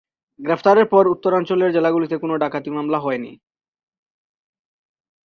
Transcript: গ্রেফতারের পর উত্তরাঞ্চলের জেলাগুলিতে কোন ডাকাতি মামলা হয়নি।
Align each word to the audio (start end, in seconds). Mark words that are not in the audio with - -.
গ্রেফতারের 0.39 0.85
পর 0.85 1.03
উত্তরাঞ্চলের 1.07 1.73
জেলাগুলিতে 1.73 2.15
কোন 2.17 2.31
ডাকাতি 2.37 2.69
মামলা 2.69 2.99
হয়নি। 2.99 3.31